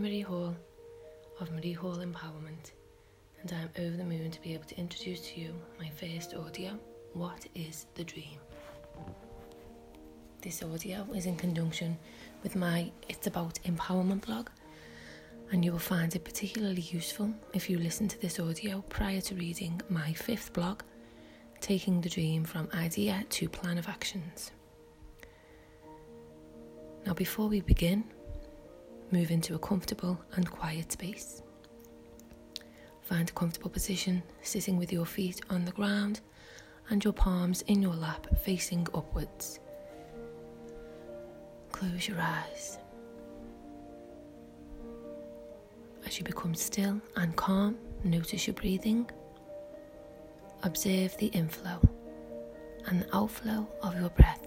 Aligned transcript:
I'm 0.00 0.06
Marie 0.06 0.22
Hall 0.22 0.56
of 1.40 1.52
Marie 1.52 1.74
Hall 1.74 1.96
Empowerment, 1.96 2.72
and 3.42 3.52
I'm 3.52 3.84
over 3.84 3.98
the 3.98 4.02
moon 4.02 4.30
to 4.30 4.40
be 4.40 4.54
able 4.54 4.64
to 4.64 4.78
introduce 4.78 5.20
to 5.28 5.40
you 5.40 5.54
my 5.78 5.90
first 5.90 6.32
audio 6.34 6.78
What 7.12 7.46
is 7.54 7.84
the 7.96 8.04
Dream? 8.04 8.38
This 10.40 10.62
audio 10.62 11.06
is 11.14 11.26
in 11.26 11.36
conjunction 11.36 11.98
with 12.42 12.56
my 12.56 12.90
It's 13.10 13.26
About 13.26 13.58
Empowerment 13.66 14.24
blog, 14.24 14.48
and 15.52 15.62
you 15.62 15.70
will 15.70 15.78
find 15.78 16.16
it 16.16 16.24
particularly 16.24 16.80
useful 16.80 17.34
if 17.52 17.68
you 17.68 17.78
listen 17.78 18.08
to 18.08 18.18
this 18.22 18.40
audio 18.40 18.82
prior 18.88 19.20
to 19.20 19.34
reading 19.34 19.82
my 19.90 20.14
fifth 20.14 20.54
blog, 20.54 20.80
Taking 21.60 22.00
the 22.00 22.08
Dream 22.08 22.44
from 22.44 22.70
Idea 22.72 23.22
to 23.28 23.50
Plan 23.50 23.76
of 23.76 23.86
Actions. 23.86 24.50
Now, 27.04 27.12
before 27.12 27.48
we 27.48 27.60
begin, 27.60 28.04
move 29.12 29.30
into 29.30 29.54
a 29.54 29.58
comfortable 29.58 30.20
and 30.36 30.50
quiet 30.50 30.92
space. 30.92 31.42
Find 33.02 33.28
a 33.28 33.32
comfortable 33.32 33.70
position, 33.70 34.22
sitting 34.42 34.76
with 34.76 34.92
your 34.92 35.06
feet 35.06 35.40
on 35.50 35.64
the 35.64 35.72
ground 35.72 36.20
and 36.90 37.02
your 37.02 37.12
palms 37.12 37.62
in 37.62 37.82
your 37.82 37.94
lap 37.94 38.26
facing 38.42 38.86
upwards. 38.94 39.58
Close 41.72 42.06
your 42.08 42.20
eyes. 42.20 42.78
As 46.06 46.18
you 46.18 46.24
become 46.24 46.54
still 46.54 47.00
and 47.16 47.34
calm, 47.36 47.76
notice 48.04 48.46
your 48.46 48.54
breathing. 48.54 49.08
Observe 50.62 51.16
the 51.18 51.28
inflow 51.28 51.80
and 52.86 53.02
the 53.02 53.16
outflow 53.16 53.66
of 53.82 53.98
your 53.98 54.10
breath. 54.10 54.46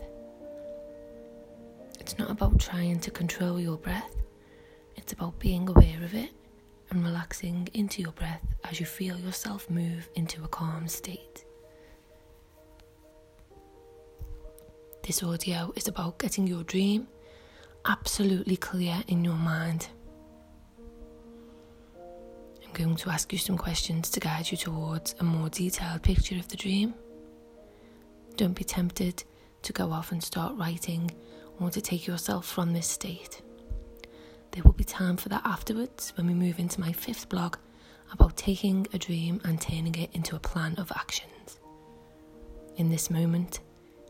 It's 1.99 2.17
not 2.17 2.29
about 2.29 2.59
trying 2.59 2.99
to 2.99 3.11
control 3.11 3.59
your 3.59 3.77
breath, 3.77 4.13
it's 5.03 5.11
about 5.11 5.37
being 5.37 5.67
aware 5.67 6.01
of 6.01 6.13
it 6.15 6.29
and 6.89 7.03
relaxing 7.03 7.67
into 7.73 8.01
your 8.01 8.13
breath 8.13 8.55
as 8.63 8.79
you 8.79 8.85
feel 8.85 9.19
yourself 9.19 9.69
move 9.69 10.07
into 10.15 10.41
a 10.45 10.47
calm 10.47 10.87
state. 10.87 11.43
This 15.05 15.21
audio 15.21 15.73
is 15.75 15.89
about 15.89 16.19
getting 16.19 16.47
your 16.47 16.63
dream 16.63 17.09
absolutely 17.85 18.55
clear 18.55 19.03
in 19.09 19.25
your 19.25 19.35
mind. 19.35 19.89
I'm 22.65 22.71
going 22.71 22.95
to 22.95 23.09
ask 23.09 23.33
you 23.33 23.39
some 23.39 23.57
questions 23.57 24.09
to 24.11 24.21
guide 24.21 24.49
you 24.49 24.55
towards 24.55 25.15
a 25.19 25.25
more 25.25 25.49
detailed 25.49 26.01
picture 26.01 26.35
of 26.37 26.47
the 26.47 26.55
dream. 26.55 26.93
Don't 28.37 28.53
be 28.53 28.63
tempted 28.63 29.21
to 29.63 29.73
go 29.73 29.91
off 29.91 30.13
and 30.13 30.23
start 30.23 30.55
writing 30.55 31.11
or 31.59 31.69
to 31.71 31.81
take 31.81 32.07
yourself 32.07 32.45
from 32.45 32.71
this 32.71 32.87
state. 32.87 33.41
There 34.53 34.61
will 34.63 34.73
be 34.73 34.83
time 34.83 35.17
for 35.17 35.29
that 35.29 35.41
afterwards 35.45 36.13
when 36.15 36.27
we 36.27 36.35
move 36.35 36.59
into 36.59 36.79
my 36.79 36.91
fifth 36.91 37.27
blog 37.27 37.57
about 38.11 38.37
taking 38.37 38.85
a 38.93 38.99
dream 38.99 39.41
and 39.43 39.59
turning 39.59 39.95
it 39.95 40.11
into 40.13 40.35
a 40.35 40.39
plan 40.39 40.75
of 40.75 40.91
actions. 40.95 41.59
In 42.77 42.91
this 42.91 43.09
moment, 43.09 43.61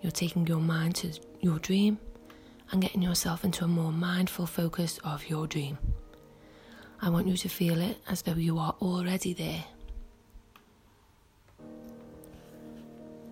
you're 0.01 0.11
taking 0.11 0.45
your 0.45 0.59
mind 0.59 0.95
to 0.95 1.13
your 1.39 1.59
dream 1.59 1.97
and 2.71 2.81
getting 2.81 3.01
yourself 3.01 3.45
into 3.45 3.63
a 3.63 3.69
more 3.69 3.93
mindful 3.93 4.45
focus 4.45 4.99
of 5.05 5.29
your 5.29 5.47
dream. 5.47 5.77
I 7.01 7.09
want 7.09 7.27
you 7.27 7.37
to 7.37 7.47
feel 7.47 7.79
it 7.79 7.97
as 8.09 8.23
though 8.23 8.33
you 8.33 8.59
are 8.59 8.75
already 8.81 9.33
there. 9.33 9.63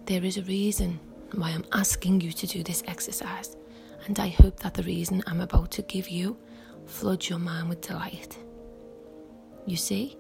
There 0.05 0.23
is 0.23 0.37
a 0.37 0.43
reason 0.43 0.97
why 1.33 1.49
I'm 1.49 1.65
asking 1.73 2.21
you 2.21 2.31
to 2.31 2.47
do 2.47 2.63
this 2.63 2.83
exercise, 2.87 3.57
and 4.05 4.17
I 4.17 4.29
hope 4.29 4.61
that 4.61 4.75
the 4.75 4.83
reason 4.83 5.23
I'm 5.27 5.41
about 5.41 5.71
to 5.71 5.81
give 5.81 6.07
you 6.07 6.38
floods 6.86 7.30
your 7.30 7.40
mind 7.40 7.69
with 7.69 7.81
delight. 7.81 8.38
You 9.66 9.78
see, 9.78 10.18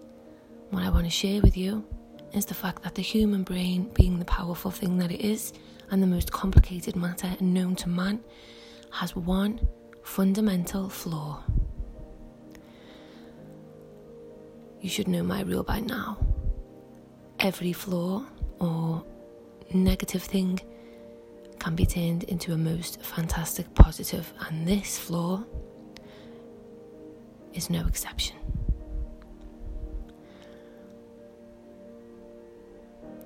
what 0.69 0.83
I 0.83 0.89
want 0.89 1.05
to 1.05 1.11
share 1.11 1.41
with 1.41 1.57
you 1.57 1.85
is 2.33 2.45
the 2.45 2.53
fact 2.53 2.83
that 2.83 2.95
the 2.95 3.01
human 3.01 3.43
brain, 3.43 3.91
being 3.93 4.19
the 4.19 4.25
powerful 4.25 4.71
thing 4.71 4.97
that 4.99 5.11
it 5.11 5.21
is 5.21 5.53
and 5.89 6.01
the 6.01 6.07
most 6.07 6.31
complicated 6.31 6.95
matter 6.95 7.35
known 7.41 7.75
to 7.75 7.89
man, 7.89 8.21
has 8.91 9.15
one 9.15 9.59
fundamental 10.03 10.89
flaw. 10.89 11.43
You 14.79 14.89
should 14.89 15.07
know 15.07 15.23
my 15.23 15.41
rule 15.41 15.63
by 15.63 15.79
now. 15.81 16.17
Every 17.39 17.73
flaw 17.73 18.25
or 18.59 19.03
negative 19.73 20.23
thing 20.23 20.59
can 21.59 21.75
be 21.75 21.85
turned 21.85 22.23
into 22.23 22.53
a 22.53 22.57
most 22.57 23.01
fantastic 23.03 23.73
positive, 23.75 24.33
and 24.47 24.67
this 24.67 24.97
flaw 24.97 25.43
is 27.53 27.69
no 27.69 27.85
exception. 27.87 28.37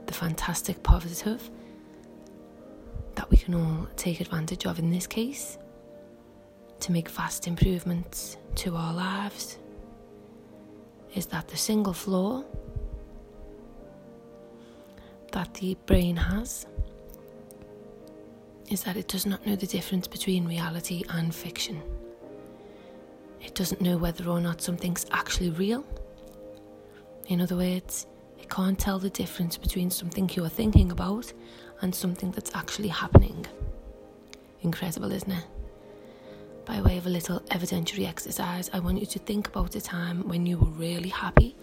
The 0.05 0.13
fantastic 0.13 0.81
positive 0.83 1.49
that 3.15 3.29
we 3.29 3.37
can 3.37 3.55
all 3.55 3.87
take 3.95 4.21
advantage 4.21 4.65
of 4.65 4.79
in 4.79 4.91
this 4.91 5.07
case 5.07 5.57
to 6.81 6.91
make 6.91 7.09
vast 7.09 7.47
improvements 7.47 8.37
to 8.55 8.75
our 8.75 8.93
lives 8.93 9.57
is 11.15 11.25
that 11.27 11.47
the 11.47 11.57
single 11.57 11.93
flaw 11.93 12.43
that 15.31 15.53
the 15.55 15.75
brain 15.85 16.15
has 16.15 16.67
is 18.69 18.83
that 18.83 18.97
it 18.97 19.07
does 19.07 19.25
not 19.25 19.45
know 19.45 19.55
the 19.55 19.67
difference 19.67 20.07
between 20.07 20.45
reality 20.47 21.03
and 21.09 21.33
fiction. 21.33 21.81
It 23.45 23.53
doesn't 23.53 23.79
know 23.79 23.95
whether 23.97 24.28
or 24.28 24.41
not 24.41 24.61
something's 24.61 25.06
actually 25.11 25.51
real. 25.51 25.85
In 27.28 27.39
other 27.39 27.56
words, 27.56 28.07
it 28.39 28.50
can't 28.50 28.78
tell 28.78 29.00
the 29.00 29.09
difference 29.09 29.56
between 29.56 29.91
something 29.91 30.29
you're 30.33 30.50
thinking 30.50 30.91
about 30.91 31.31
and 31.81 31.94
something 31.94 32.31
that's 32.31 32.53
actually 32.55 32.88
happening. 32.89 33.45
Incredible, 34.61 35.11
isn't 35.11 35.31
it? 35.31 35.45
By 36.66 36.81
way 36.81 36.97
of 36.97 37.05
a 37.05 37.09
little 37.09 37.39
evidentiary 37.51 38.07
exercise, 38.07 38.72
I 38.73 38.79
want 38.79 39.00
you 39.00 39.05
to 39.05 39.19
think 39.19 39.47
about 39.47 39.75
a 39.75 39.81
time 39.81 40.28
when 40.28 40.47
you 40.47 40.57
were 40.57 40.72
really 40.72 41.09
happy, 41.09 41.55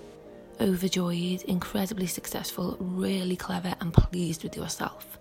overjoyed, 0.60 1.42
incredibly 1.42 2.06
successful, 2.06 2.76
really 2.78 3.34
clever, 3.34 3.74
and 3.80 3.92
pleased 3.92 4.44
with 4.44 4.56
yourself. 4.56 5.18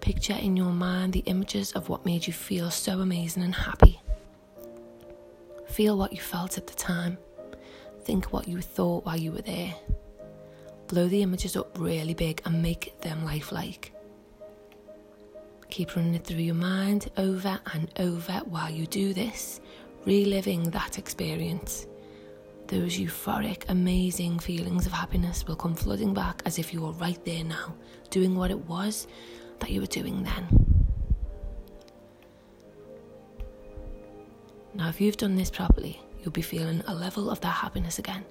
Picture 0.00 0.38
in 0.40 0.56
your 0.56 0.72
mind 0.72 1.12
the 1.12 1.20
images 1.20 1.72
of 1.72 1.90
what 1.90 2.06
made 2.06 2.26
you 2.26 2.32
feel 2.32 2.70
so 2.70 3.00
amazing 3.00 3.42
and 3.42 3.54
happy. 3.54 4.00
Feel 5.78 5.96
what 5.96 6.12
you 6.12 6.18
felt 6.18 6.58
at 6.58 6.66
the 6.66 6.74
time. 6.74 7.16
Think 8.02 8.32
what 8.32 8.48
you 8.48 8.60
thought 8.60 9.04
while 9.04 9.16
you 9.16 9.30
were 9.30 9.42
there. 9.42 9.72
Blow 10.88 11.06
the 11.06 11.22
images 11.22 11.56
up 11.56 11.78
really 11.78 12.14
big 12.14 12.42
and 12.44 12.60
make 12.60 13.00
them 13.00 13.24
lifelike. 13.24 13.92
Keep 15.70 15.94
running 15.94 16.16
it 16.16 16.24
through 16.24 16.38
your 16.38 16.56
mind 16.56 17.12
over 17.16 17.60
and 17.74 17.92
over 17.96 18.42
while 18.46 18.68
you 18.68 18.88
do 18.88 19.14
this, 19.14 19.60
reliving 20.04 20.64
that 20.70 20.98
experience. 20.98 21.86
Those 22.66 22.98
euphoric, 22.98 23.62
amazing 23.68 24.40
feelings 24.40 24.84
of 24.84 24.90
happiness 24.90 25.46
will 25.46 25.54
come 25.54 25.76
flooding 25.76 26.12
back 26.12 26.42
as 26.44 26.58
if 26.58 26.74
you 26.74 26.80
were 26.80 26.90
right 26.94 27.24
there 27.24 27.44
now, 27.44 27.72
doing 28.10 28.34
what 28.34 28.50
it 28.50 28.66
was 28.66 29.06
that 29.60 29.70
you 29.70 29.80
were 29.80 29.86
doing 29.86 30.24
then. 30.24 30.67
Now, 34.78 34.88
if 34.88 35.00
you've 35.00 35.16
done 35.16 35.34
this 35.34 35.50
properly, 35.50 36.00
you'll 36.22 36.30
be 36.30 36.40
feeling 36.40 36.84
a 36.86 36.94
level 36.94 37.30
of 37.30 37.40
that 37.40 37.48
happiness 37.48 37.98
again. 37.98 38.24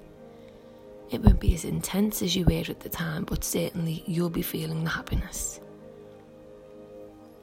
It 1.12 1.22
won't 1.22 1.42
be 1.42 1.54
as 1.54 1.66
intense 1.66 2.22
as 2.22 2.38
you 2.38 2.46
were 2.46 2.64
at 2.70 2.80
the 2.80 2.90
time, 2.90 3.26
but 3.26 3.44
certainly 3.44 4.02
you'll 4.08 4.30
be 4.30 4.42
feeling 4.42 4.86
the 4.86 4.90
happiness. 4.90 5.60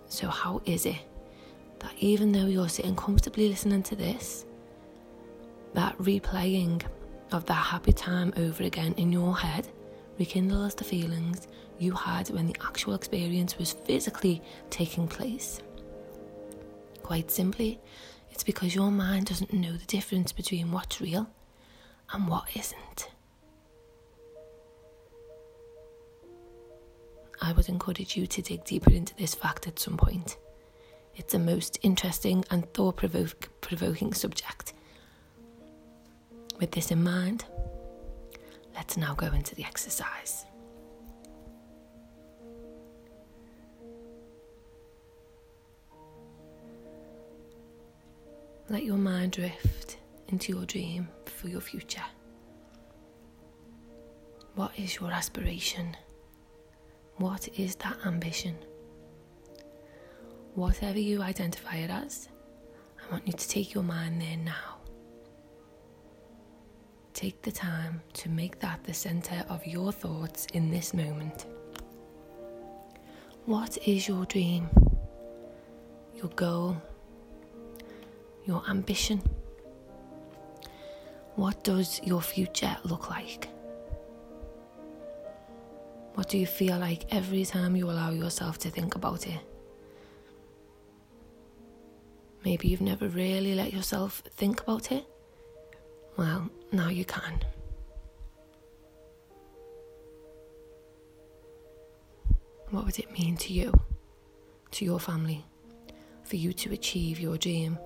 So, 0.09 0.29
how 0.29 0.62
is 0.65 0.87
it 0.87 1.01
that 1.81 1.93
even 1.99 2.33
though 2.33 2.47
you're 2.47 2.69
sitting 2.69 2.97
comfortably 2.97 3.51
listening 3.51 3.83
to 3.85 3.97
this, 3.97 4.47
that 5.75 5.99
replaying 5.99 6.83
of 7.31 7.45
that 7.45 7.53
happy 7.53 7.93
time 7.93 8.33
over 8.39 8.62
again 8.62 8.95
in 8.97 9.12
your 9.12 9.37
head 9.37 9.69
rekindles 10.19 10.77
the 10.77 10.85
feelings 10.85 11.47
you 11.79 11.93
had 11.93 12.31
when 12.31 12.47
the 12.47 12.57
actual 12.65 12.95
experience 12.95 13.59
was 13.59 13.73
physically 13.73 14.41
taking 14.71 15.07
place? 15.07 15.61
Quite 17.03 17.31
simply, 17.31 17.81
it's 18.35 18.43
because 18.43 18.75
your 18.75 18.91
mind 18.91 19.27
doesn't 19.27 19.53
know 19.53 19.71
the 19.71 19.87
difference 19.87 20.33
between 20.33 20.73
what's 20.73 21.01
real 21.01 21.31
and 22.13 22.27
what 22.27 22.49
isn't. 22.57 23.09
I 27.41 27.53
would 27.53 27.69
encourage 27.69 28.17
you 28.17 28.27
to 28.27 28.43
dig 28.43 28.65
deeper 28.65 28.91
into 28.91 29.15
this 29.15 29.37
fact 29.37 29.69
at 29.69 29.79
some 29.79 29.97
point. 29.97 30.37
It's 31.15 31.33
a 31.35 31.39
most 31.39 31.79
interesting 31.83 32.45
and 32.51 32.71
thought 32.75 32.97
provoking 32.97 34.13
subject. 34.15 34.75
With 36.59 36.73
this 36.73 36.91
in 36.91 37.05
mind, 37.05 37.45
let's 38.75 38.97
now 38.97 39.15
go 39.15 39.27
into 39.29 39.55
the 39.55 39.65
exercise. 39.65 40.45
Let 48.70 48.82
your 48.84 48.96
mind 48.96 49.32
drift 49.32 49.99
into 50.28 50.52
your 50.52 50.64
dream 50.64 51.08
for 51.26 51.49
your 51.49 51.61
future. 51.61 52.05
What 54.55 54.72
is 54.78 54.96
your 54.96 55.11
aspiration? 55.11 55.94
What 57.16 57.46
is 57.58 57.76
that 57.76 57.99
ambition? 58.06 58.56
Whatever 60.55 60.99
you 60.99 61.20
identify 61.20 61.76
it 61.76 61.90
as, 61.90 62.28
I 62.99 63.12
want 63.12 63.26
you 63.26 63.34
to 63.34 63.49
take 63.49 63.75
your 63.75 63.82
mind 63.82 64.22
there 64.22 64.38
now. 64.38 64.78
Take 67.12 67.43
the 67.43 67.52
time 67.52 68.00
to 68.14 68.31
make 68.31 68.61
that 68.61 68.82
the 68.84 68.94
center 68.94 69.44
of 69.50 69.66
your 69.66 69.93
thoughts 69.93 70.46
in 70.55 70.70
this 70.70 70.94
moment. 70.94 71.44
What 73.44 73.76
is 73.87 74.08
your 74.08 74.25
dream? 74.25 74.70
Your 76.14 76.28
goal? 76.28 76.81
Your 78.46 78.62
ambition? 78.69 79.23
What 81.37 81.64
does 81.64 82.00
your 82.05 82.20
future 82.20 82.76
look 82.85 83.11
like? 83.11 83.49
What 86.14 86.29
do 86.29 86.38
you 86.38 86.46
feel 86.46 86.79
like 86.79 87.12
every 87.12 87.44
time 87.44 87.75
you 87.75 87.91
allow 87.91 88.11
yourself 88.11 88.58
to 88.58 88.70
think 88.70 88.94
about 88.94 89.26
it? 89.26 89.41
Maybe 92.44 92.69
you've 92.69 92.82
never 92.82 93.08
really 93.08 93.55
let 93.55 93.73
yourself 93.73 94.23
think 94.31 94.61
about 94.61 94.93
it. 94.93 95.05
Well, 96.17 96.50
now 96.70 96.88
you 96.88 97.05
can. 97.05 97.40
What 102.70 102.85
would 102.85 102.99
it 102.99 103.11
mean 103.12 103.37
to 103.38 103.52
you, 103.52 103.73
to 104.73 104.85
your 104.85 105.00
family, 105.00 105.44
for 106.25 106.37
you 106.37 106.52
to 106.52 106.73
achieve 106.73 107.19
your 107.19 107.38
dream? 107.38 107.79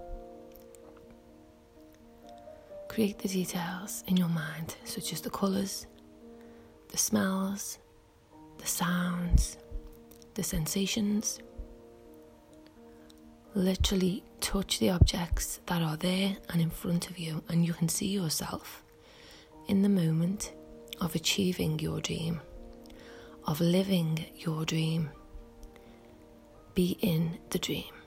Create 2.98 3.20
the 3.20 3.28
details 3.28 4.02
in 4.08 4.16
your 4.16 4.28
mind, 4.28 4.74
such 4.82 5.12
as 5.12 5.20
the 5.20 5.30
colours, 5.30 5.86
the 6.88 6.98
smells, 6.98 7.78
the 8.58 8.66
sounds, 8.66 9.56
the 10.34 10.42
sensations. 10.42 11.38
Literally 13.54 14.24
touch 14.40 14.80
the 14.80 14.90
objects 14.90 15.60
that 15.66 15.80
are 15.80 15.96
there 15.96 16.38
and 16.48 16.60
in 16.60 16.70
front 16.70 17.08
of 17.08 17.20
you, 17.20 17.44
and 17.48 17.64
you 17.64 17.72
can 17.72 17.88
see 17.88 18.08
yourself 18.08 18.82
in 19.68 19.82
the 19.82 19.88
moment 19.88 20.52
of 21.00 21.14
achieving 21.14 21.78
your 21.78 22.00
dream, 22.00 22.40
of 23.46 23.60
living 23.60 24.24
your 24.34 24.64
dream. 24.64 25.08
Be 26.74 26.98
in 27.00 27.38
the 27.50 27.60
dream. 27.60 27.97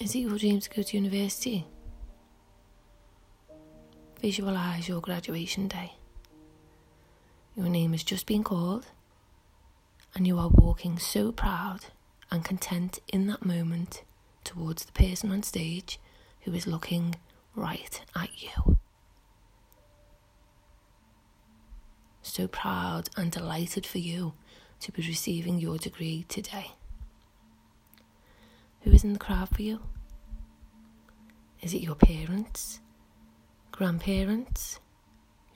Is 0.00 0.14
it 0.14 0.20
your 0.20 0.36
dream 0.36 0.58
to 0.58 0.70
go 0.70 0.82
to 0.82 0.96
university? 0.96 1.66
Visualize 4.20 4.88
your 4.88 5.00
graduation 5.00 5.68
day. 5.68 5.92
Your 7.56 7.68
name 7.68 7.92
has 7.92 8.02
just 8.02 8.26
been 8.26 8.42
called, 8.42 8.86
and 10.14 10.26
you 10.26 10.36
are 10.38 10.48
walking 10.48 10.98
so 10.98 11.30
proud 11.30 11.86
and 12.30 12.44
content 12.44 12.98
in 13.12 13.28
that 13.28 13.44
moment 13.44 14.02
towards 14.42 14.84
the 14.84 14.92
person 14.92 15.30
on 15.30 15.44
stage 15.44 16.00
who 16.40 16.52
is 16.52 16.66
looking 16.66 17.14
right 17.54 18.00
at 18.16 18.42
you. 18.42 18.76
So 22.22 22.48
proud 22.48 23.10
and 23.16 23.30
delighted 23.30 23.86
for 23.86 23.98
you 23.98 24.32
to 24.80 24.90
be 24.90 25.02
receiving 25.02 25.60
your 25.60 25.78
degree 25.78 26.26
today. 26.28 26.72
Who 28.84 28.92
is 28.92 29.04
in 29.04 29.12
the 29.12 29.18
crowd 29.18 29.48
for 29.48 29.62
you? 29.62 29.80
Is 31.60 31.74
it 31.74 31.82
your 31.82 31.96
parents? 31.96 32.80
grandparents, 33.74 34.78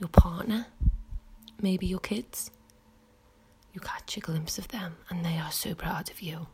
your 0.00 0.08
partner, 0.08 0.66
maybe 1.62 1.86
your 1.86 2.00
kids. 2.00 2.50
You 3.72 3.80
catch 3.80 4.16
a 4.16 4.20
glimpse 4.20 4.58
of 4.58 4.66
them 4.68 4.96
and 5.08 5.24
they 5.24 5.36
are 5.36 5.52
so 5.52 5.72
proud 5.72 6.10
of 6.10 6.20
you. 6.20 6.48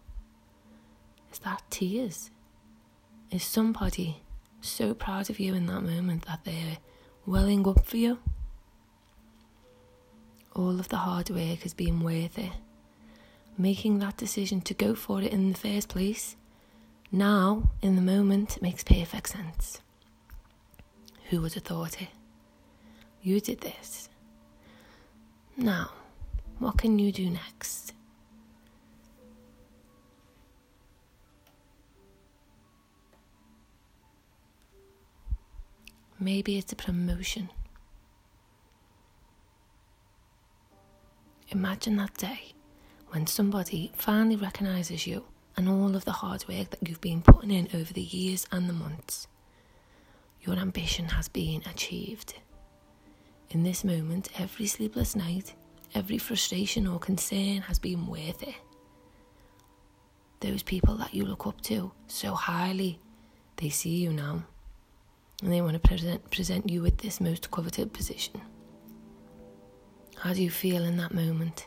Is 1.33 1.39
that 1.39 1.63
tears? 1.71 2.31
Is 3.31 3.43
somebody 3.43 4.19
so 4.61 4.93
proud 4.93 5.31
of 5.31 5.41
you 5.41 5.55
in 5.55 5.65
that 5.67 5.81
moment 5.81 6.27
that 6.27 6.45
they're 6.45 6.77
welling 7.25 7.67
up 7.67 7.87
for 7.87 7.97
you? 7.97 8.19
All 10.55 10.79
of 10.79 10.91
the 10.91 10.99
hard 10.99 11.31
work 11.31 11.61
has 11.61 11.73
been 11.73 12.01
worth 12.01 12.39
it. 12.39 12.53
Making 13.57 14.01
that 14.01 14.19
decision 14.19 14.61
to 14.63 14.75
go 14.75 14.95
for 14.95 15.23
it 15.23 15.33
in 15.33 15.51
the 15.51 15.59
first 15.59 15.89
place, 15.89 16.37
now, 17.11 17.71
in 17.81 17.97
the 17.97 18.03
moment, 18.03 18.57
it 18.57 18.63
makes 18.63 18.83
perfect 18.83 19.29
sense. 19.29 19.81
Who 21.31 21.41
would 21.41 21.55
have 21.55 21.63
thought 21.63 22.03
it? 22.03 22.09
You 23.23 23.41
did 23.41 23.61
this. 23.61 24.09
Now, 25.57 25.91
what 26.59 26.79
can 26.79 26.99
you 26.99 27.13
do 27.13 27.31
next? 27.31 27.93
Maybe 36.19 36.59
it's 36.59 36.73
a 36.73 36.77
promotion. 36.77 37.51
Imagine 41.51 41.97
that 41.97 42.15
day 42.17 42.55
when 43.09 43.27
somebody 43.27 43.93
finally 43.95 44.37
recognises 44.37 45.07
you 45.07 45.25
and 45.57 45.69
all 45.69 45.95
of 45.95 46.05
the 46.05 46.13
hard 46.13 46.47
work 46.49 46.71
that 46.71 46.89
you've 46.89 47.01
been 47.01 47.23
putting 47.23 47.51
in 47.51 47.69
over 47.75 47.93
the 47.93 48.03
years 48.03 48.47
and 48.51 48.69
the 48.69 48.73
months 48.73 49.29
your 50.45 50.57
ambition 50.57 51.07
has 51.07 51.29
been 51.29 51.63
achieved. 51.71 52.35
In 53.51 53.63
this 53.63 53.85
moment, 53.85 54.29
every 54.39 54.67
sleepless 54.67 55.17
night, 55.17 55.55
every 55.95 56.19
frustration 56.19 56.87
or 56.87 56.99
concern 56.99 57.63
has 57.63 57.79
been 57.79 58.07
worth 58.07 58.43
it. 58.43 58.55
Those 60.41 60.63
people 60.63 60.97
that 60.97 61.15
you 61.15 61.25
look 61.25 61.47
up 61.47 61.61
to 61.63 61.93
so 62.07 62.35
highly, 62.35 62.99
they 63.57 63.71
see 63.71 63.97
you 63.97 64.13
now 64.13 64.43
and 65.43 65.53
they 65.53 65.63
want 65.63 65.75
to 65.75 65.89
present, 65.89 66.31
present 66.31 66.69
you 66.69 66.83
with 66.83 66.99
this 66.99 67.21
most 67.21 67.51
coveted 67.51 67.93
position. 67.93 68.41
How 70.19 70.33
do 70.33 70.43
you 70.43 70.51
feel 70.51 70.85
in 70.85 70.97
that 70.99 71.15
moment? 71.15 71.67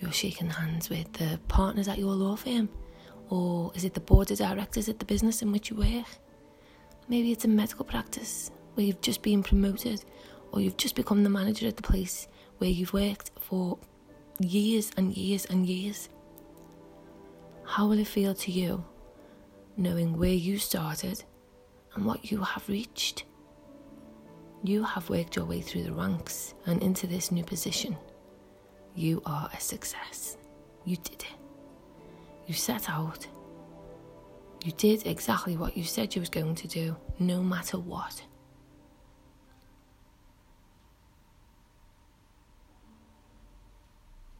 You're 0.00 0.12
shaking 0.12 0.50
hands 0.50 0.88
with 0.88 1.12
the 1.14 1.40
partners 1.48 1.88
at 1.88 1.98
your 1.98 2.14
law 2.14 2.36
firm, 2.36 2.68
or 3.30 3.72
is 3.74 3.84
it 3.84 3.94
the 3.94 4.00
board 4.00 4.30
of 4.30 4.38
directors 4.38 4.88
at 4.88 4.98
the 4.98 5.04
business 5.04 5.42
in 5.42 5.50
which 5.50 5.70
you 5.70 5.76
work? 5.76 6.06
Maybe 7.08 7.32
it's 7.32 7.44
a 7.44 7.48
medical 7.48 7.84
practice 7.84 8.50
where 8.74 8.86
you've 8.86 9.00
just 9.00 9.22
been 9.22 9.42
promoted 9.42 10.04
or 10.52 10.60
you've 10.60 10.76
just 10.76 10.94
become 10.94 11.24
the 11.24 11.30
manager 11.30 11.66
at 11.66 11.76
the 11.76 11.82
place 11.82 12.28
where 12.58 12.70
you've 12.70 12.92
worked 12.92 13.32
for 13.40 13.78
years 14.38 14.90
and 14.96 15.16
years 15.16 15.46
and 15.46 15.66
years. 15.66 16.08
How 17.64 17.86
will 17.88 17.98
it 17.98 18.06
feel 18.06 18.34
to 18.34 18.52
you 18.52 18.84
knowing 19.76 20.16
where 20.16 20.30
you 20.30 20.58
started 20.58 21.24
and 21.94 22.04
what 22.04 22.30
you 22.30 22.42
have 22.42 22.68
reached? 22.68 23.24
You 24.62 24.84
have 24.84 25.10
worked 25.10 25.36
your 25.36 25.44
way 25.44 25.60
through 25.60 25.84
the 25.84 25.92
ranks 25.92 26.54
and 26.66 26.82
into 26.82 27.06
this 27.06 27.30
new 27.32 27.44
position. 27.44 27.96
You 28.98 29.22
are 29.24 29.48
a 29.56 29.60
success. 29.60 30.36
You 30.84 30.96
did 30.96 31.22
it. 31.22 31.34
You 32.46 32.54
set 32.54 32.90
out 32.90 33.26
you 34.64 34.72
did 34.72 35.06
exactly 35.06 35.56
what 35.56 35.76
you 35.76 35.84
said 35.84 36.14
you 36.14 36.20
was 36.20 36.28
going 36.28 36.54
to 36.56 36.68
do, 36.68 36.96
no 37.18 37.42
matter 37.42 37.78
what. 37.78 38.22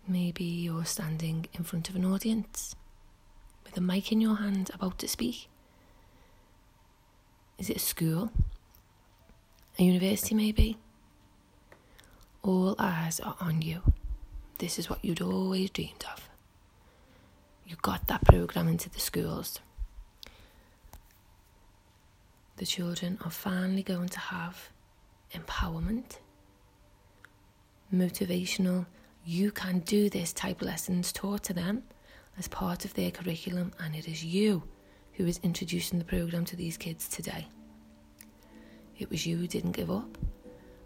Maybe 0.06 0.44
you're 0.44 0.84
standing 0.84 1.46
in 1.52 1.64
front 1.64 1.88
of 1.88 1.96
an 1.96 2.04
audience 2.04 2.74
with 3.64 3.76
a 3.76 3.80
mic 3.80 4.10
in 4.10 4.20
your 4.20 4.36
hand 4.36 4.70
about 4.74 4.98
to 4.98 5.08
speak. 5.08 5.48
Is 7.58 7.70
it 7.70 7.76
a 7.76 7.80
school? 7.80 8.32
A 9.78 9.82
university, 9.82 10.34
maybe? 10.34 10.78
All 12.42 12.74
eyes 12.78 13.20
are 13.20 13.36
on 13.40 13.62
you. 13.62 13.82
This 14.58 14.78
is 14.78 14.90
what 14.90 15.04
you'd 15.04 15.22
always 15.22 15.70
dreamed 15.70 16.04
of. 16.12 16.28
You 17.66 17.76
got 17.80 18.06
that 18.08 18.24
program 18.24 18.68
into 18.68 18.90
the 18.90 19.00
schools 19.00 19.60
the 22.58 22.66
children 22.66 23.18
are 23.24 23.30
finally 23.30 23.82
going 23.84 24.08
to 24.08 24.18
have 24.18 24.70
empowerment, 25.32 26.18
motivational, 27.94 28.86
you 29.24 29.50
can 29.52 29.78
do 29.80 30.10
this 30.10 30.32
type 30.32 30.60
lessons 30.60 31.12
taught 31.12 31.44
to 31.44 31.52
them 31.52 31.84
as 32.36 32.48
part 32.48 32.84
of 32.84 32.94
their 32.94 33.10
curriculum, 33.10 33.72
and 33.78 33.94
it 33.94 34.08
is 34.08 34.24
you 34.24 34.62
who 35.14 35.26
is 35.26 35.38
introducing 35.42 35.98
the 35.98 36.04
program 36.04 36.44
to 36.44 36.56
these 36.56 36.76
kids 36.76 37.08
today. 37.08 37.46
It 38.98 39.08
was 39.08 39.24
you 39.24 39.36
who 39.36 39.46
didn't 39.46 39.72
give 39.72 39.90
up 39.90 40.18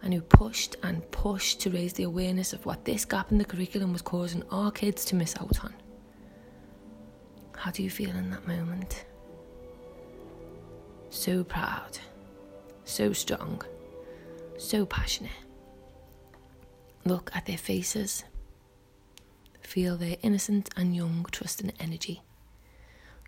and 0.02 0.12
who 0.12 0.20
pushed 0.20 0.76
and 0.82 1.08
pushed 1.10 1.60
to 1.60 1.70
raise 1.70 1.92
the 1.92 2.02
awareness 2.02 2.52
of 2.52 2.66
what 2.66 2.84
this 2.84 3.04
gap 3.04 3.30
in 3.30 3.38
the 3.38 3.44
curriculum 3.44 3.92
was 3.92 4.02
causing 4.02 4.42
our 4.50 4.70
kids 4.70 5.04
to 5.06 5.14
miss 5.14 5.36
out 5.36 5.64
on. 5.64 5.72
How 7.56 7.70
do 7.70 7.82
you 7.82 7.90
feel 7.90 8.10
in 8.10 8.30
that 8.30 8.46
moment? 8.46 9.04
so 11.12 11.44
proud, 11.44 11.98
so 12.84 13.12
strong, 13.12 13.62
so 14.58 14.86
passionate. 14.86 15.30
Look 17.04 17.30
at 17.34 17.46
their 17.46 17.58
faces. 17.58 18.24
Feel 19.60 19.96
their 19.96 20.16
innocent 20.22 20.70
and 20.76 20.96
young, 20.96 21.26
trusting 21.30 21.72
energy. 21.78 22.22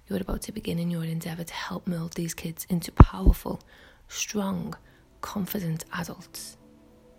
You're 0.08 0.20
about 0.20 0.42
to 0.42 0.52
begin 0.52 0.78
in 0.78 0.90
your 0.90 1.04
endeavour 1.04 1.44
to 1.44 1.54
help 1.54 1.86
mould 1.86 2.14
these 2.14 2.34
kids 2.34 2.66
into 2.70 2.90
powerful, 2.92 3.60
strong, 4.08 4.74
confident 5.20 5.84
adults, 5.92 6.56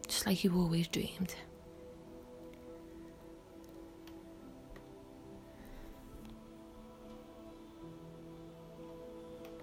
just 0.08 0.26
like 0.26 0.44
you 0.44 0.54
always 0.56 0.88
dreamed. 0.88 1.36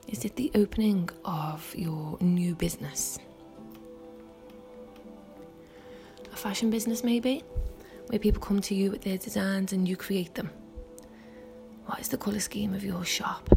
Is 0.09 0.27
it 0.27 0.37
the 0.37 0.51
opening 0.55 1.09
of 1.25 1.75
your 1.75 2.19
new 2.21 2.55
business? 2.55 3.19
A 6.33 6.37
fashion 6.37 6.71
business, 6.71 7.03
maybe? 7.03 7.43
Where 8.09 8.19
people 8.19 8.41
come 8.43 8.61
to 8.63 8.75
you 8.75 8.91
with 8.91 9.03
their 9.03 9.17
designs 9.17 9.73
and 9.73 9.89
you 9.89 9.97
create 9.97 10.35
them. 10.35 10.51
What 11.87 11.99
is 12.01 12.09
the 12.09 12.19
colour 12.19 12.41
scheme 12.41 12.75
of 12.75 12.85
your 12.85 13.05
shop? 13.05 13.49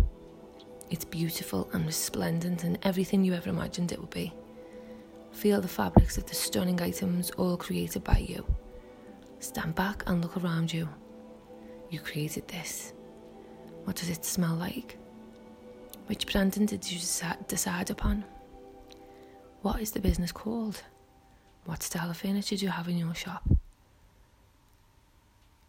It's 0.90 1.04
beautiful 1.04 1.70
and 1.74 1.86
resplendent 1.86 2.64
and 2.64 2.80
everything 2.84 3.26
you 3.26 3.34
ever 3.34 3.50
imagined 3.50 3.92
it 3.92 4.00
would 4.00 4.12
be. 4.12 4.32
Feel 5.36 5.60
the 5.60 5.68
fabrics 5.68 6.18
of 6.18 6.26
the 6.26 6.34
stunning 6.34 6.82
items 6.82 7.30
all 7.32 7.58
created 7.58 8.06
by 8.06 8.18
you. 8.18 8.46
Stand 9.40 9.76
back 9.76 10.02
and 10.08 10.22
look 10.22 10.38
around 10.38 10.74
you. 10.74 10.88
You 11.90 12.00
created 12.00 12.48
this. 12.48 12.94
What 13.84 13.98
does 13.98 14.10
it 14.10 14.24
smell 14.24 14.56
like? 14.56 14.98
Which 16.08 16.26
branding 16.32 16.66
did 16.66 16.90
you 16.90 17.00
decide 17.48 17.90
upon? 17.90 18.24
What 19.62 19.82
is 19.82 19.92
the 19.92 20.00
business 20.00 20.32
called? 20.32 20.82
What 21.66 21.84
style 21.84 22.10
of 22.10 22.18
furniture 22.18 22.56
do 22.56 22.66
you 22.66 22.72
have 22.72 22.88
in 22.88 22.98
your 22.98 23.14
shop? 23.14 23.44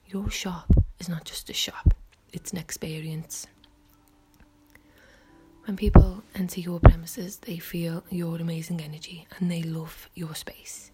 Your 0.06 0.30
shop 0.30 0.72
is 1.00 1.08
not 1.08 1.24
just 1.24 1.50
a 1.50 1.54
shop, 1.54 1.92
it's 2.32 2.52
an 2.52 2.58
experience. 2.58 3.48
When 5.66 5.76
people 5.76 6.22
enter 6.36 6.60
your 6.60 6.78
premises, 6.78 7.38
they 7.38 7.58
feel 7.58 8.04
your 8.08 8.36
amazing 8.36 8.80
energy 8.80 9.26
and 9.36 9.50
they 9.50 9.64
love 9.64 10.08
your 10.14 10.32
space. 10.36 10.92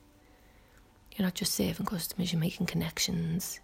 You're 1.15 1.27
not 1.27 1.35
just 1.35 1.53
serving 1.53 1.85
customers, 1.85 2.33
you're 2.33 2.41
making 2.41 2.69
connections. 2.69 3.61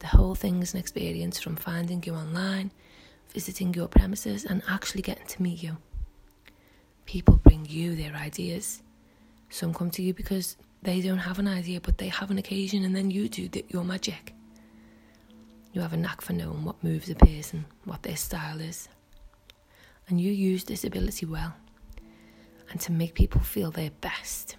The 0.00 0.08
whole 0.08 0.34
thing 0.34 0.60
is 0.60 0.74
an 0.74 0.80
experience 0.80 1.38
from 1.38 1.54
finding 1.54 2.02
you 2.04 2.14
online, 2.14 2.72
visiting 3.32 3.72
your 3.72 3.86
premises, 3.86 4.44
and 4.44 4.62
actually 4.68 5.02
getting 5.02 5.28
to 5.28 5.42
meet 5.42 5.62
you. 5.62 5.76
People 7.06 7.36
bring 7.36 7.64
you 7.66 7.94
their 7.94 8.14
ideas. 8.14 8.82
Some 9.48 9.72
come 9.72 9.92
to 9.92 10.02
you 10.02 10.12
because 10.12 10.56
they 10.82 11.00
don't 11.00 11.18
have 11.18 11.38
an 11.38 11.46
idea, 11.46 11.80
but 11.80 11.98
they 11.98 12.08
have 12.08 12.32
an 12.32 12.38
occasion, 12.38 12.82
and 12.82 12.96
then 12.96 13.12
you 13.12 13.28
do 13.28 13.48
your 13.68 13.84
magic. 13.84 14.34
You 15.72 15.82
have 15.82 15.92
a 15.92 15.96
knack 15.96 16.20
for 16.20 16.32
knowing 16.32 16.64
what 16.64 16.82
moves 16.82 17.08
a 17.10 17.14
person, 17.14 17.64
what 17.84 18.02
their 18.02 18.16
style 18.16 18.60
is. 18.60 18.88
And 20.08 20.20
you 20.20 20.32
use 20.32 20.64
this 20.64 20.84
ability 20.84 21.26
well 21.26 21.54
and 22.70 22.80
to 22.80 22.92
make 22.92 23.14
people 23.14 23.40
feel 23.40 23.70
their 23.70 23.90
best. 24.00 24.56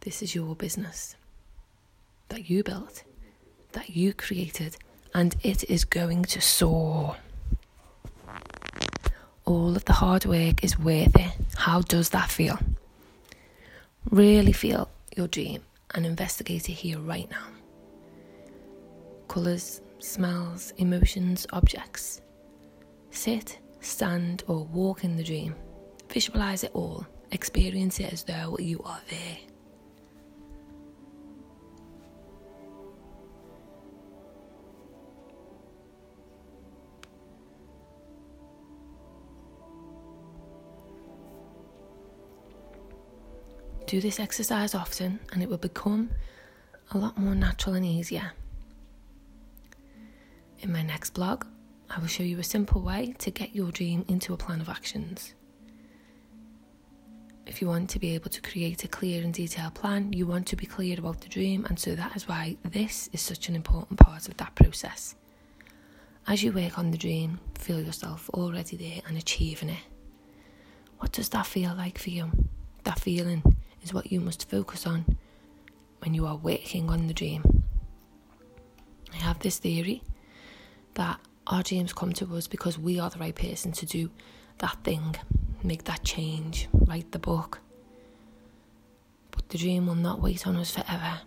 This 0.00 0.22
is 0.22 0.34
your 0.34 0.54
business 0.56 1.16
that 2.28 2.50
you 2.50 2.62
built, 2.62 3.04
that 3.72 3.90
you 3.90 4.12
created, 4.12 4.76
and 5.14 5.36
it 5.42 5.68
is 5.70 5.84
going 5.84 6.24
to 6.24 6.40
soar. 6.40 7.16
All 9.44 9.76
of 9.76 9.84
the 9.84 9.92
hard 9.92 10.24
work 10.24 10.64
is 10.64 10.78
worth 10.78 11.14
it. 11.16 11.32
How 11.56 11.80
does 11.82 12.10
that 12.10 12.30
feel? 12.30 12.58
Really 14.10 14.52
feel 14.52 14.90
your 15.16 15.28
dream 15.28 15.62
and 15.94 16.06
investigate 16.06 16.68
it 16.68 16.72
here 16.72 16.98
right 16.98 17.30
now 17.30 17.46
colours, 19.32 19.80
smells, 20.02 20.72
emotions, 20.78 21.46
objects. 21.52 22.20
Sit, 23.10 23.58
stand, 23.80 24.42
or 24.46 24.64
walk 24.64 25.04
in 25.04 25.16
the 25.16 25.22
dream. 25.22 25.54
Visualize 26.10 26.64
it 26.64 26.72
all. 26.74 27.06
Experience 27.30 28.00
it 28.00 28.12
as 28.12 28.24
though 28.24 28.56
you 28.58 28.80
are 28.84 29.00
there. 29.08 29.38
Do 43.86 44.00
this 44.00 44.18
exercise 44.18 44.74
often, 44.74 45.20
and 45.32 45.42
it 45.42 45.48
will 45.50 45.58
become 45.58 46.10
a 46.92 46.98
lot 46.98 47.18
more 47.18 47.34
natural 47.34 47.74
and 47.74 47.84
easier. 47.84 48.32
In 50.62 50.70
my 50.70 50.82
next 50.82 51.14
blog, 51.14 51.44
I 51.90 51.98
will 51.98 52.06
show 52.06 52.22
you 52.22 52.38
a 52.38 52.44
simple 52.44 52.82
way 52.82 53.16
to 53.18 53.32
get 53.32 53.52
your 53.52 53.72
dream 53.72 54.04
into 54.06 54.32
a 54.32 54.36
plan 54.36 54.60
of 54.60 54.68
actions. 54.68 55.34
If 57.48 57.60
you 57.60 57.66
want 57.66 57.90
to 57.90 57.98
be 57.98 58.14
able 58.14 58.30
to 58.30 58.40
create 58.40 58.84
a 58.84 58.88
clear 58.88 59.24
and 59.24 59.34
detailed 59.34 59.74
plan, 59.74 60.12
you 60.12 60.24
want 60.24 60.46
to 60.46 60.56
be 60.56 60.64
clear 60.64 60.96
about 61.00 61.20
the 61.20 61.28
dream, 61.28 61.64
and 61.64 61.80
so 61.80 61.96
that 61.96 62.14
is 62.14 62.28
why 62.28 62.58
this 62.62 63.10
is 63.12 63.20
such 63.20 63.48
an 63.48 63.56
important 63.56 63.98
part 63.98 64.28
of 64.28 64.36
that 64.36 64.54
process. 64.54 65.16
As 66.28 66.44
you 66.44 66.52
work 66.52 66.78
on 66.78 66.92
the 66.92 66.96
dream, 66.98 67.40
feel 67.58 67.80
yourself 67.80 68.30
already 68.30 68.76
there 68.76 69.00
and 69.08 69.18
achieving 69.18 69.70
it. 69.70 69.82
What 70.98 71.10
does 71.10 71.28
that 71.30 71.46
feel 71.46 71.74
like 71.74 71.98
for 71.98 72.10
you? 72.10 72.30
That 72.84 73.00
feeling 73.00 73.42
is 73.82 73.92
what 73.92 74.12
you 74.12 74.20
must 74.20 74.48
focus 74.48 74.86
on 74.86 75.18
when 75.98 76.14
you 76.14 76.24
are 76.24 76.36
working 76.36 76.88
on 76.88 77.08
the 77.08 77.14
dream. 77.14 77.64
I 79.12 79.16
have 79.16 79.40
this 79.40 79.58
theory 79.58 80.04
that 80.94 81.20
our 81.46 81.62
dreams 81.62 81.92
come 81.92 82.12
to 82.14 82.36
us 82.36 82.46
because 82.46 82.78
we 82.78 82.98
are 82.98 83.10
the 83.10 83.18
right 83.18 83.34
person 83.34 83.72
to 83.72 83.86
do 83.86 84.10
that 84.58 84.76
thing, 84.84 85.16
make 85.62 85.84
that 85.84 86.04
change, 86.04 86.68
write 86.72 87.10
the 87.12 87.18
book. 87.18 87.60
But 89.30 89.48
the 89.48 89.58
dream 89.58 89.86
will 89.86 89.94
not 89.94 90.20
wait 90.20 90.46
on 90.46 90.56
us 90.56 90.70
forever. 90.70 91.20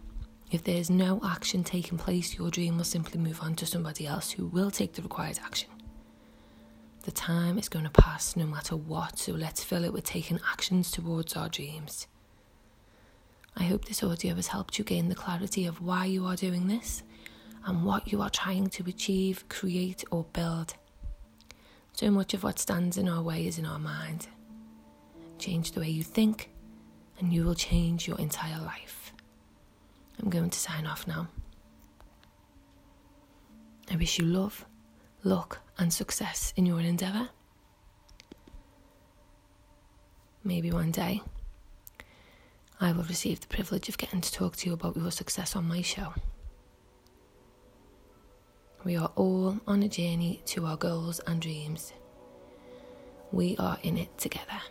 If 0.51 0.63
there 0.63 0.77
is 0.77 0.89
no 0.89 1.19
action 1.25 1.63
taking 1.63 1.98
place, 1.98 2.38
your 2.38 2.51
dream 2.51 2.77
will 2.77 2.84
simply 2.86 3.19
move 3.19 3.41
on 3.41 3.55
to 3.55 3.65
somebody 3.65 4.05
else 4.05 4.31
who 4.31 4.45
will 4.45 4.72
take 4.72 4.93
the 4.93 5.01
required 5.01 5.39
action. 5.43 5.69
The 7.03 7.12
time 7.12 7.57
is 7.57 7.69
going 7.69 7.86
to 7.86 7.91
pass 7.91 8.36
no 8.36 8.45
matter 8.45 8.75
what, 8.75 9.19
so 9.19 9.34
let's 9.34 9.63
fill 9.63 9.84
it 9.84 9.93
with 9.93 10.05
taking 10.05 10.39
actions 10.51 10.91
towards 10.91 11.36
our 11.36 11.50
dreams. 11.50 12.07
I 13.57 13.63
hope 13.63 13.86
this 13.86 14.03
audio 14.03 14.36
has 14.36 14.48
helped 14.48 14.77
you 14.77 14.84
gain 14.84 15.10
the 15.10 15.15
clarity 15.15 15.65
of 15.65 15.81
why 15.81 16.05
you 16.05 16.25
are 16.25 16.36
doing 16.36 16.67
this 16.67 17.03
and 17.65 17.84
what 17.84 18.12
you 18.12 18.22
are 18.22 18.29
trying 18.29 18.69
to 18.69 18.84
achieve, 18.88 19.48
create, 19.50 20.03
or 20.12 20.25
build. 20.34 20.75
So 21.93 22.12
much 22.12 22.34
of 22.34 22.43
what 22.43 22.60
stands 22.60 22.98
in 22.98 23.10
our 23.10 23.24
way 23.24 23.48
is 23.48 23.57
in 23.57 23.65
our 23.65 23.79
mind. 23.79 24.27
Change 25.39 25.72
the 25.72 25.79
way 25.79 25.89
you 25.89 26.03
think, 26.03 26.51
and 27.19 27.34
you 27.34 27.43
will 27.43 27.55
change 27.55 28.07
your 28.07 28.19
entire 28.19 28.62
life. 28.62 29.13
I'm 30.22 30.29
going 30.29 30.50
to 30.50 30.60
sign 30.60 30.86
off 30.86 31.07
now. 31.07 31.27
I 33.89 33.95
wish 33.95 34.19
you 34.19 34.25
love, 34.25 34.65
luck, 35.24 35.60
and 35.77 35.91
success 35.91 36.53
in 36.55 36.65
your 36.65 36.79
endeavour. 36.79 37.29
Maybe 40.43 40.72
one 40.72 40.91
day 40.91 41.22
I 42.79 42.91
will 42.91 43.03
receive 43.03 43.39
the 43.39 43.48
privilege 43.48 43.89
of 43.89 43.98
getting 43.98 44.22
to 44.22 44.31
talk 44.31 44.55
to 44.57 44.67
you 44.67 44.74
about 44.74 44.95
your 44.95 45.12
success 45.12 45.55
on 45.55 45.67
my 45.67 45.81
show. 45.81 46.13
We 48.85 48.97
are 48.97 49.11
all 49.15 49.57
on 49.65 49.81
a 49.81 49.87
journey 49.89 50.43
to 50.45 50.67
our 50.67 50.77
goals 50.77 51.19
and 51.25 51.41
dreams. 51.41 51.91
We 53.31 53.57
are 53.57 53.79
in 53.81 53.97
it 53.97 54.15
together. 54.19 54.61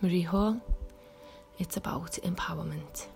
Marie 0.00 0.22
Hall, 0.22 0.60
it's 1.58 1.76
about 1.76 2.12
empowerment. 2.22 3.08